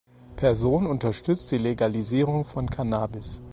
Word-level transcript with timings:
Person 0.35 0.87
unterstützt 0.87 1.51
die 1.51 1.59
Legalisierung 1.59 2.43
von 2.43 2.67
Cannabis. 2.67 3.39